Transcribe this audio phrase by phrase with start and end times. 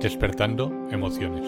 [0.00, 1.46] Despertando Emociones.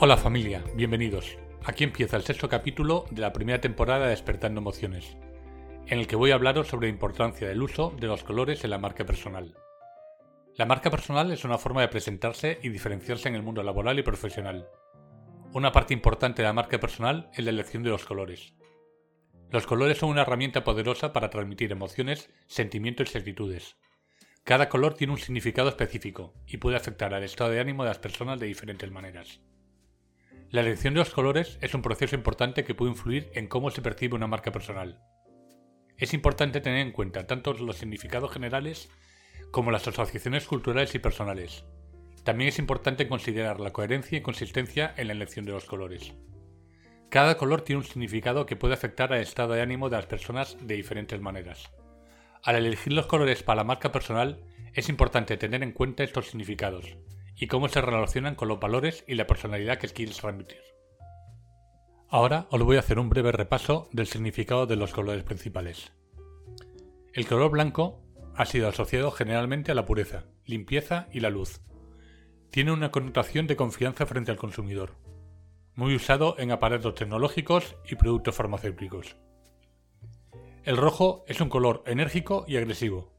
[0.00, 1.38] Hola familia, bienvenidos.
[1.64, 5.16] Aquí empieza el sexto capítulo de la primera temporada de Despertando Emociones,
[5.86, 8.70] en el que voy a hablaros sobre la importancia del uso de los colores en
[8.70, 9.54] la marca personal.
[10.56, 14.02] La marca personal es una forma de presentarse y diferenciarse en el mundo laboral y
[14.02, 14.66] profesional.
[15.54, 18.54] Una parte importante de la marca personal es la elección de los colores.
[19.50, 23.76] Los colores son una herramienta poderosa para transmitir emociones, sentimientos y actitudes.
[24.44, 27.98] Cada color tiene un significado específico y puede afectar al estado de ánimo de las
[27.98, 29.42] personas de diferentes maneras.
[30.48, 33.82] La elección de los colores es un proceso importante que puede influir en cómo se
[33.82, 35.02] percibe una marca personal.
[35.98, 38.88] Es importante tener en cuenta tanto los significados generales
[39.50, 41.66] como las asociaciones culturales y personales.
[42.24, 46.14] También es importante considerar la coherencia y consistencia en la elección de los colores.
[47.08, 50.56] Cada color tiene un significado que puede afectar al estado de ánimo de las personas
[50.60, 51.70] de diferentes maneras.
[52.42, 56.96] Al elegir los colores para la marca personal, es importante tener en cuenta estos significados,
[57.36, 60.60] y cómo se relacionan con los valores y la personalidad que quieres transmitir.
[62.08, 65.92] Ahora os voy a hacer un breve repaso del significado de los colores principales.
[67.14, 68.02] El color blanco
[68.34, 71.60] ha sido asociado generalmente a la pureza, limpieza y la luz.
[72.52, 74.94] Tiene una connotación de confianza frente al consumidor,
[75.74, 79.16] muy usado en aparatos tecnológicos y productos farmacéuticos.
[80.62, 83.12] El rojo es un color enérgico y agresivo.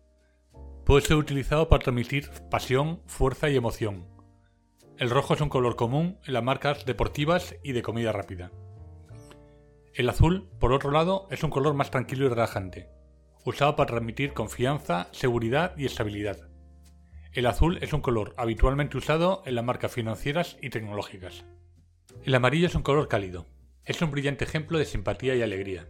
[0.85, 4.13] Puede ser utilizado para transmitir pasión, fuerza y emoción,
[4.99, 8.51] el rojo es un color común en las marcas deportivas y de comida rápida.
[9.95, 12.89] El azul, por otro lado, es un color más tranquilo y relajante,
[13.43, 16.52] usado para transmitir confianza, seguridad y estabilidad.
[17.33, 21.45] El azul es un color habitualmente usado en las marcas financieras y tecnológicas.
[22.23, 23.47] El amarillo es un color cálido.
[23.85, 25.87] Es un brillante ejemplo de simpatía y alegría.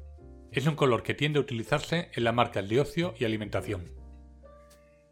[0.53, 3.91] Es un color que tiende a utilizarse en las marcas de ocio y alimentación.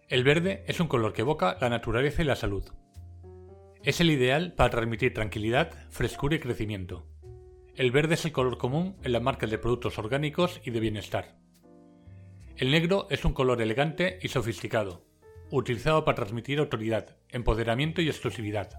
[0.08, 2.64] El verde es un color que evoca la naturaleza y la salud.
[3.84, 7.06] Es el ideal para transmitir tranquilidad, frescura y crecimiento.
[7.76, 11.36] El verde es el color común en las marcas de productos orgánicos y de bienestar.
[12.56, 15.11] El negro es un color elegante y sofisticado,
[15.52, 18.70] utilizado para transmitir autoridad, empoderamiento y exclusividad.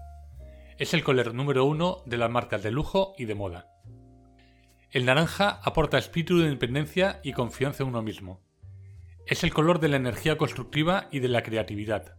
[0.77, 3.69] Es el color número uno de las marcas de lujo y de moda.
[4.91, 8.41] El naranja aporta espíritu de independencia y confianza en uno mismo.
[9.25, 12.17] Es el color de la energía constructiva y de la creatividad.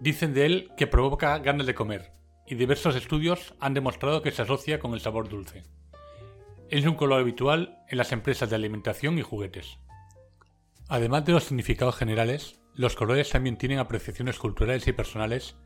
[0.00, 2.12] Dicen de él que provoca ganas de comer,
[2.46, 5.62] y diversos estudios han demostrado que se asocia con el sabor dulce.
[6.70, 9.78] Es un color habitual en las empresas de alimentación y juguetes.
[10.88, 15.56] Además de los significados generales, los colores también tienen apreciaciones culturales y personales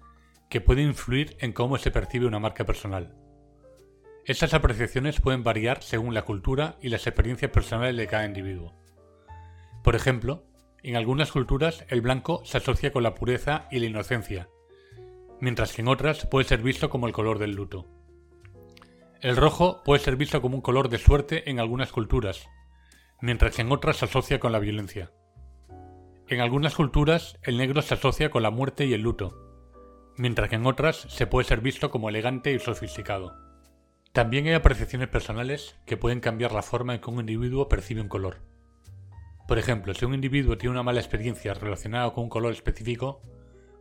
[0.50, 3.14] que pueden influir en cómo se percibe una marca personal.
[4.26, 8.74] Estas apreciaciones pueden variar según la cultura y las experiencias personales de cada individuo.
[9.82, 10.44] Por ejemplo,
[10.82, 14.48] en algunas culturas el blanco se asocia con la pureza y la inocencia,
[15.40, 17.86] mientras que en otras puede ser visto como el color del luto.
[19.20, 22.48] El rojo puede ser visto como un color de suerte en algunas culturas,
[23.22, 25.10] mientras que en otras se asocia con la violencia.
[26.30, 30.56] En algunas culturas el negro se asocia con la muerte y el luto, mientras que
[30.56, 33.34] en otras se puede ser visto como elegante y sofisticado.
[34.12, 38.08] También hay apreciaciones personales que pueden cambiar la forma en que un individuo percibe un
[38.08, 38.42] color.
[39.46, 43.22] Por ejemplo, si un individuo tiene una mala experiencia relacionada con un color específico,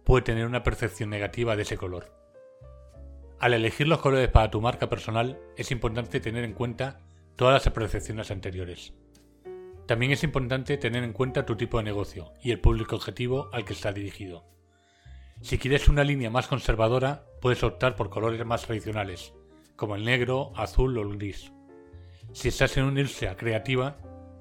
[0.06, 2.14] puede tener una percepción negativa de ese color.
[3.40, 7.02] Al elegir los colores para tu marca personal, es importante tener en cuenta
[7.36, 8.94] todas las percepciones anteriores.
[9.88, 13.64] También es importante tener en cuenta tu tipo de negocio y el público objetivo al
[13.64, 14.46] que está dirigido.
[15.42, 19.34] Si quieres una línea más conservadora, puedes optar por colores más tradicionales,
[19.78, 21.54] como el negro, azul o el gris.
[22.34, 23.98] Si estás en una industria creativa,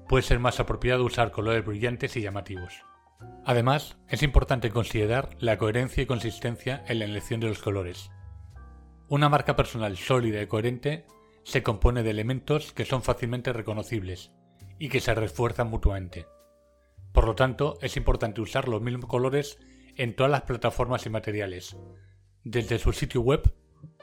[0.09, 2.73] puede ser más apropiado usar colores brillantes y llamativos.
[3.45, 8.11] Además, es importante considerar la coherencia y consistencia en la elección de los colores.
[9.07, 11.05] Una marca personal sólida y coherente
[11.43, 14.33] se compone de elementos que son fácilmente reconocibles
[14.79, 16.27] y que se refuerzan mutuamente.
[17.13, 19.59] Por lo tanto, es importante usar los mismos colores
[19.95, 21.75] en todas las plataformas y materiales,
[22.43, 23.53] desde su sitio web,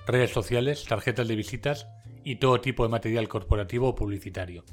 [0.06, 1.87] redes sociales, tarjetas de visitas
[2.25, 4.65] y todo tipo de material corporativo o publicitario.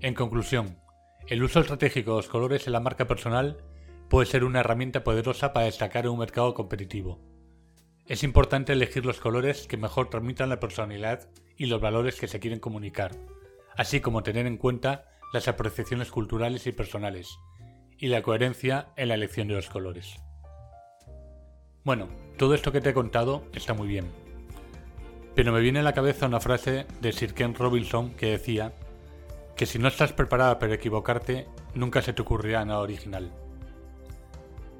[0.00, 0.78] En conclusión,
[1.28, 3.56] El uso estratégico de los colores en la marca personal
[4.08, 7.20] puede ser una herramienta poderosa para destacar en un mercado competitivo.
[8.06, 12.38] Es importante elegir los colores que mejor transmitan la personalidad y los valores que se
[12.38, 13.16] quieren comunicar,
[13.76, 17.38] así como tener en cuenta las apreciaciones culturales y personales,
[17.98, 20.16] y la coherencia en la elección de los colores.
[21.84, 24.10] Bueno, todo esto que te he contado está muy bien,
[25.34, 28.72] pero me viene a la cabeza una frase de Sir Ken Robinson que decía
[29.54, 33.32] que si no estás preparada para equivocarte, nunca se te ocurrirá nada original.